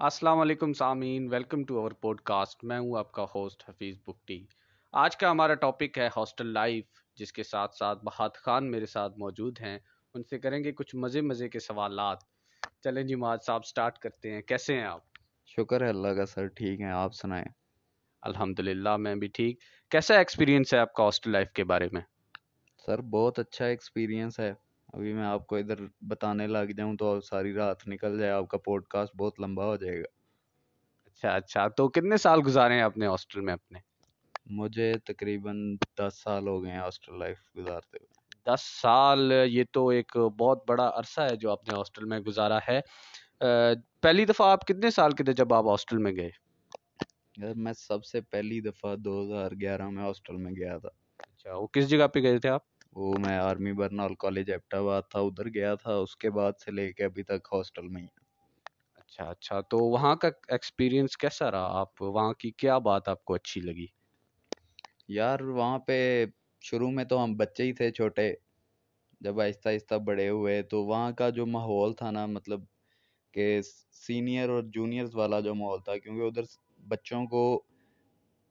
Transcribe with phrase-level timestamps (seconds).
[0.00, 4.46] السلام علیکم سامعین welcome to our podcast میں ہوں آپ کا ہوسٹ حفیظ بکٹی.
[4.92, 6.84] آج کا ہمارا ٹاپک ہے ہاسٹل لائف
[7.14, 9.78] جس کے ساتھ ساتھ بہت خان میرے ساتھ موجود ہیں.
[10.14, 12.18] ان سے کریں گے کچھ مزے مزے کے سوالات.
[12.84, 14.42] چلیں جی معاذ صاحب سٹارٹ کرتے ہیں.
[14.42, 15.00] کیسے ہیں آپ؟
[15.46, 17.44] شکر ہے اللہ کا سر ٹھیک ہیں آپ سنائیں؟
[18.22, 18.60] الحمد
[18.98, 19.60] میں بھی ٹھیک.
[19.90, 22.02] کیسا ایکسپیرینس ہے آپ کا ہاسٹل لائف کے بارے میں؟
[22.86, 24.52] سر بہت اچھا ایکسپیرینس ہے.
[24.92, 25.78] ابھی میں آپ کو ادھر
[26.08, 29.76] بتانے لگ جاؤں تو ساری رات نکل جائے آپ کا پوڈ کاسٹ بہت لمبا ہو
[29.76, 30.08] جائے گا۔
[31.06, 33.78] اچھا اچھا تو کتنے سال گزارے ہیں اپنے ہاسٹل میں اپنے؟
[34.46, 35.56] مجھے تقریباً
[35.98, 38.08] دس سال ہو گئے ہیں ہاسٹل لائف گزارتے ہوئے۔
[38.46, 42.58] دس سال یہ تو ایک بہت بڑا عرصہ ہے جو آپ نے ہاسٹل میں گزارا
[42.68, 42.80] ہے۔
[44.02, 46.30] پہلی دفعہ آپ کتنے سال کے تھے جب آپ ہاسٹل میں گئے؟
[47.36, 50.88] یار میں سب سے پہلی دفعہ دو ہزار گیارہ میں ہاسٹل میں گیا تھا۔
[51.28, 52.62] اچھا وہ کس جگہ پہ گئے تھے آپ؟
[52.92, 56.92] وہ میں آرمی برنال کالج ایپٹاباد تھا ادھر گیا تھا اس کے بعد سے لے
[56.92, 58.06] کے ابھی تک ہاسٹل میں ہی
[58.96, 63.34] اچھا اچھا تو وہاں کا ایکسپیرینس کیسا رہا؟ آپ وہاں کی کیا بات آپ کو
[63.34, 63.86] اچھی لگی؟
[65.08, 66.24] یار وہاں پہ
[66.62, 68.32] شروع میں تو ہم بچے ہی تھے چھوٹے۔
[69.20, 72.60] جب آہستہ آہستہ بڑے ہوئے تو وہاں کا جو ماحول تھا نا مطلب
[73.34, 73.60] کہ
[73.94, 76.42] سینئر اور جونیئرز والا جو ماحول تھا کیونکہ ادھر
[76.88, 77.42] بچوں کو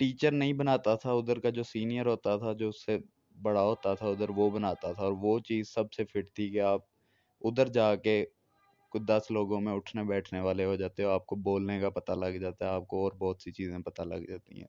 [0.00, 2.98] ٹیچر نہیں بناتا تھا ادھر کا جو سینئر ہوتا تھا جو اس سے
[3.42, 6.60] بڑا ہوتا تھا، ادھر وہ بناتا تھا اور وہ چیز سب سے فٹ تھی کہ
[6.60, 6.80] آپ
[7.42, 8.24] ادھر جا کے
[8.88, 12.12] کچھ دس لوگوں میں اٹھنے بیٹھنے والے ہو جاتے ہو، آپ کو بولنے کا پتہ
[12.12, 14.68] لگ جاتا ہے، آپ کو اور بہت سی چیزیں پتہ لگ جاتی ہیں۔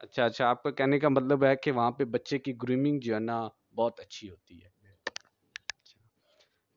[0.00, 3.14] اچھا اچھا آپ کا کہنے کا مطلب ہے کہ وہاں پہ بچے کی گرومنگ جو
[3.14, 4.68] ہے نا بہت اچھی ہوتی ہے۔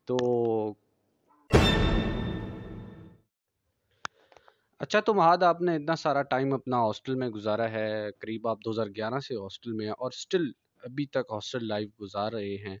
[0.08, 0.16] تو
[4.80, 8.58] اچھا تو مہاد، آپ نے اتنا سارا ٹائم اپنا ہاسٹل میں گزارا ہے، قریب آپ
[8.64, 10.50] دو ہزار گیارہ سے ہاسٹل میں ہیں اور اسٹل
[10.82, 12.76] ابھی تک ہاسٹل لائف گزار رہے ہیں۔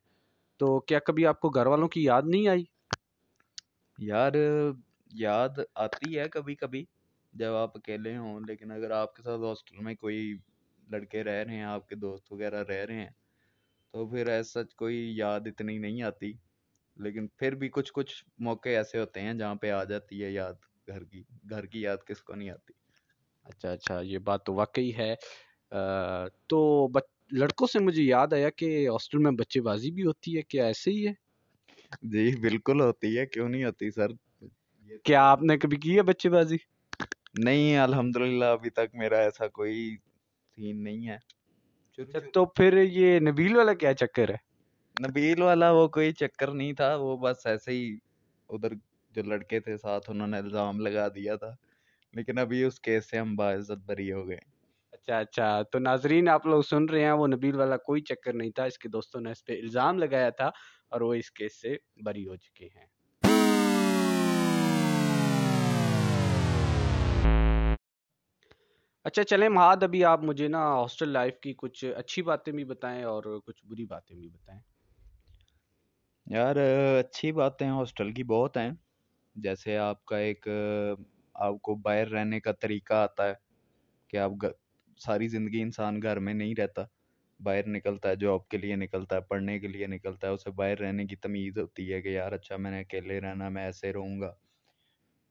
[0.60, 2.64] تو کیا کبھی آپ کو گھر والوں کی یاد نہیں آئی؟
[3.98, 4.32] یار
[5.16, 6.84] یاد آتی ہے کبھی کبھی
[7.34, 10.32] جب آپ اکیلے ہوں۔ لیکن اگر آپ کے ساتھ ہاسٹل میں کوئی
[10.88, 13.10] لڑکے رہ رہے ہیں آپ کے دوست وغیرہ رہ رہے ہیں
[13.94, 16.32] تو پھر ایسا کوئی یاد اتنی نہیں آتی۔
[16.96, 20.54] لیکن پھر بھی کچھ کچھ موقع ایسے ہوتے ہیں جہاں پہ آ جاتی ہے یاد
[20.88, 22.72] گھر کی گھر کی یاد کس کو نہیں آتی۔
[23.44, 25.14] اچھا اچھا یہ بات تو واقعی ہے۔
[26.48, 26.58] تو
[27.32, 30.90] لڑکوں سے مجھے یاد آیا کہ ہاسٹل میں بچے بازی بھی ہوتی ہے کیا ایسے
[30.90, 31.12] ہی ہے؟
[32.02, 34.06] جی بالکل ہوتی ہے کیوں نہیں ہوتی سر؟
[35.04, 36.56] کیا آپ نے کبھی کی ہے بچے بازی؟
[37.34, 39.96] نہیں الحمد للہ ابھی تک میرا ایسا کوئی
[40.56, 41.16] سین نہیں ہے۔
[41.98, 44.36] اچھا، تو پھر یہ نبیل والا کیا چکر ہے؟
[45.08, 47.96] نبیل والا وہ کوئی چکر نہیں تھا وہ بس ایسے ہی
[48.48, 48.72] ادھر
[49.10, 51.54] جو لڑکے تھے ساتھ انہوں نے الزام لگا دیا تھا
[52.14, 54.51] لیکن ابھی اس کیس سے ہم باعزت بری ہو گئے۔
[55.02, 58.50] اچھا اچھا۔ تو ناظرین، آپ لوگ سن رہے ہیں، وہ نبیل والا کوئی چکر نہیں
[58.50, 60.46] تھا۔ اس کے دوستوں نے اس پہ الزام لگایا تھا
[60.90, 62.86] اور وہ اس کیس سے بری ہو چکے ہیں۔
[69.04, 73.04] اچھا چلیں۔ مہاد، ابھی آپ مجھے نا ہاسٹل لائف کی کچھ اچھی باتیں بھی بتائیں
[73.04, 74.60] اور کچھ بری باتیں بھی بتائیں۔
[76.26, 76.56] یار،
[77.00, 78.70] اچھی باتیں ہاسٹل کی بہت ہیں۔
[79.34, 80.48] جیسے آپ کا ایک،
[81.34, 83.34] آپ کو باہر رہنے کا طریقہ آتا ہے
[84.08, 84.30] کہ آپ
[84.96, 86.84] ساری زندگی انسان گھر میں نہیں رہتا۔
[87.40, 90.78] باہر نکلتا ہے جاب کے لیے نکلتا ہے، پڑھنے کے لیے نکلتا ہے، اسے باہر
[90.78, 94.20] رہنے کی تمیز ہوتی ہے کہ یار اچھا میں نے اکیلے رہنا، میں ایسے رہوں
[94.20, 94.34] گا۔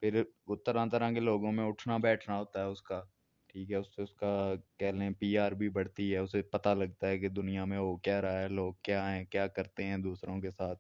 [0.02, 3.04] پھر وہ طرح طرح کے لوگوں میں اٹھنا بیٹھنا ہوتا ہے اس کا،
[3.48, 6.70] ٹھیک ہے، اس سے اس کا کہہ لیں پی آر بھی بڑھتی ہے، اسے پتہ
[6.70, 9.98] لگتا ہے کہ دنیا میں ہو کیا رہا ہے، لوگ کیا ہیں، کیا کرتے ہیں
[9.98, 10.80] دوسروں کے ساتھ۔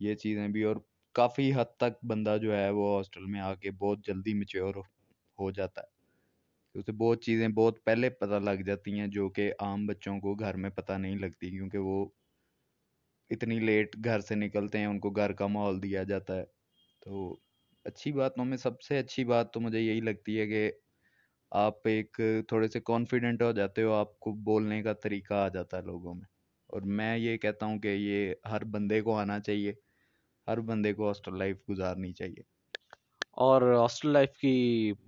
[0.00, 0.76] یہ چیزیں بھی، اور
[1.12, 4.74] کافی حد تک بندہ جو ہے وہ ہاسٹل میں آ کے بہت جلدی میچور
[5.38, 6.01] ہو جاتا ہے۔
[6.74, 10.56] اسے بہت چیزیں بہت پہلے پتہ لگ جاتی ہیں جو کہ عام بچوں کو گھر
[10.56, 12.04] میں پتہ نہیں لگتی کیونکہ وہ
[13.30, 16.44] اتنی لیٹ گھر سے نکلتے ہیں، ان کو گھر کا ماحول دیا جاتا ہے۔
[17.02, 17.36] تو
[17.84, 20.70] اچھی باتوں میں سب سے اچھی بات تو مجھے یہی لگتی ہے کہ
[21.52, 25.76] آپ ایک تھوڑے سے کانفیڈنٹ ہو جاتے ہو، آپ کو بولنے کا طریقہ آ جاتا
[25.76, 26.26] ہے لوگوں میں۔
[26.70, 29.72] اور میں یہ کہتا ہوں کہ یہ ہر بندے کو آنا چاہیے،
[30.46, 32.42] ہر بندے کو ہاسٹل لائف گزارنی چاہیے۔
[33.38, 34.54] اور ہاسٹل لائف کی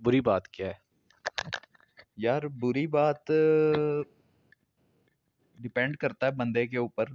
[0.01, 0.84] بری بات کیا ہے؟
[2.17, 3.31] یار بری بات
[5.57, 7.05] ڈپینڈ کرتا ہے بندے کے اوپر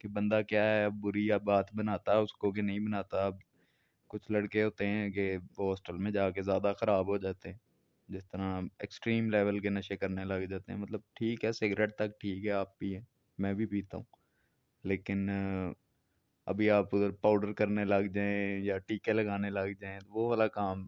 [0.00, 3.34] کہ بندہ کیا ہے، بری یا بات بناتا ہے اس کو کہ نہیں بناتا۔ اب
[4.10, 5.24] کچھ لڑکے ہوتے ہیں کہ
[5.58, 7.58] وہ ہاسٹل میں جا کے زیادہ خراب ہو جاتے ہیں،
[8.08, 12.20] جس طرح ایکسٹریم لیول کے نشے کرنے لگ جاتے ہیں۔ مطلب ٹھیک ہے سگریٹ تک
[12.20, 13.00] ٹھیک ہے، آپ پیئیں،
[13.38, 14.04] میں بھی پیتا ہوں۔
[14.84, 15.28] لیکن
[16.46, 20.86] ابھی آپ ادھر پاؤڈر کرنے لگ جائیں یا ٹیکے لگانے لگ جائیں، وہ والا کام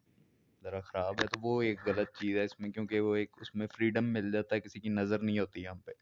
[0.62, 3.54] ذرا خراب ہے تو وہ ایک غلط چیز ہے اس میں کیونکہ وہ ایک اس
[3.54, 5.92] میں فریڈم مل جاتا ہے کسی کی نظر نہیں ہوتی ہم پہ۔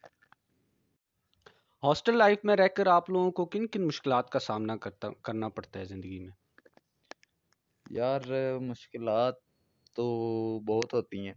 [1.82, 5.48] ہاسٹل لائف میں رہ کر آپ لوگوں کو کن کن مشکلات کا سامنا کرتا کرنا
[5.48, 6.32] پڑتا ہے زندگی میں؟
[7.86, 8.22] یار
[8.60, 9.34] مشکلات
[9.96, 10.04] تو
[10.60, 11.34] بہت ہوتی ہیں۔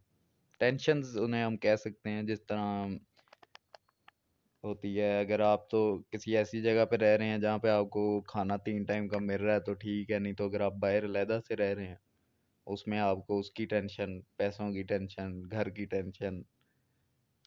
[0.62, 2.68] ٹینشنز انہیں ہم کہہ سکتے ہیں جس طرح
[4.64, 5.80] ہوتی ہے۔ اگر آپ تو
[6.10, 9.18] کسی ایسی جگہ پہ رہ رہے ہیں جہاں پہ آپ کو کھانا تین ٹائم کا
[9.20, 11.88] مل رہا ہے تو ٹھیک ہے نہیں تو اگر آپ باہر علیحدہ سے رہ رہے
[11.88, 11.96] ہیں
[12.68, 16.42] اس میں آپ کو اس کی ٹینشن، پیسوں کی ٹینشن، گھر کی ٹینشن،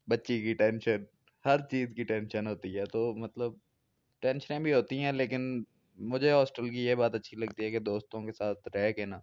[0.08, 1.04] بچی کی ٹینشن،
[1.44, 3.52] ہر چیز کی ٹینشن ہوتی ہے۔ تو مطلب
[4.22, 5.64] ٹینشنیں بھی ہوتی ہیں، لیکن
[5.98, 9.20] مجھے ہاسٹل کی یہ بات اچھی لگتی ہے کہ دوستوں کے ساتھ رہ کے نا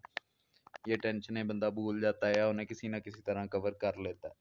[0.85, 4.27] یہ ٹینشنیں بندہ بھول جاتا ہے یا انہیں کسی نہ کسی طرح کور کر لیتا
[4.27, 4.33] ہے۔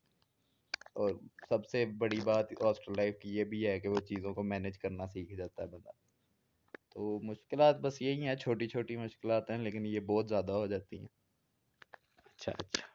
[0.96, 1.14] اور
[1.48, 4.78] سب سے بڑی بات ہاسٹل لائف کی یہ بھی ہے کہ وہ چیزوں کو مینج
[4.78, 5.90] کرنا سیکھ جاتا ہے بندہ۔
[6.92, 10.98] تو مشکلات بس یہی ہیں، چھوٹی چھوٹی مشکلات ہیں، لیکن یہ بہت زیادہ ہو جاتی
[10.98, 11.08] ہیں۔
[12.38, 12.86] اچھا اچھا۔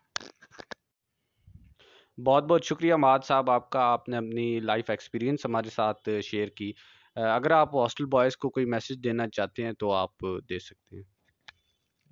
[2.18, 6.48] بہت بہت شکریہ ماد صاحب، آپ کا، آپ نے اپنی لائف ایکسپیرینس ہمارے ساتھ شیئر
[6.48, 6.72] کی۔
[7.16, 10.14] اگر آپ ہاسٹل بوائز کو کوئی میسج دینا چاہتے ہیں تو آپ
[10.50, 11.04] دے سکتے ہیں۔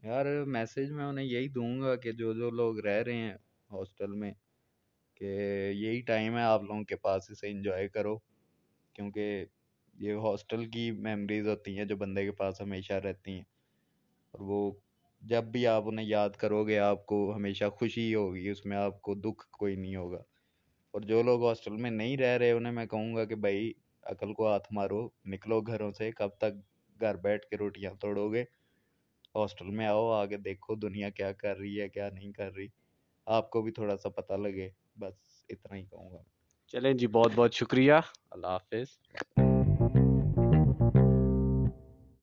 [0.03, 3.33] یار میسج میں انہیں یہی دوں گا کہ جو جو لوگ رہ رہے ہیں
[3.71, 4.31] ہاسٹل میں،
[5.15, 5.29] کہ
[5.75, 8.17] یہی ٹائم ہے آپ لوگوں کے پاس، اسے انجوائے کرو۔
[8.95, 9.45] کیونکہ
[9.93, 13.43] یہ ہاسٹل کی میموریز ہوتی ہیں جو بندے کے پاس ہمیشہ رہتی ہیں۔
[14.33, 14.71] اور وہ
[15.21, 19.01] جب بھی آپ انہیں یاد کرو گے، آپ کو ہمیشہ خوشی ہوگی، اس میں آپ
[19.01, 20.23] کو دکھ کوئی نہیں ہوگا۔
[20.91, 23.73] اور جو لوگ ہاسٹل میں نہیں رہ رہے، انہیں میں کہوں گا کہ بھائی،
[24.03, 26.53] عقل کو ہاتھ مارو، نکلو گھروں سے، کب تک
[27.01, 28.41] گھر بیٹھ کے روٹیاں توڑو گے؟
[29.35, 32.67] ہاسٹل میں آؤ، آگے دیکھو دنیا کیا کر رہی ہے، کیا نہیں کر رہی۔
[33.25, 36.23] آپ کو بھی تھوڑا سا پتہ لگے، بس اتنا ہی کہوں گا۔
[36.67, 37.93] چلیں جی بہت بہت شکریہ۔
[38.31, 38.99] اللہ حافظ۔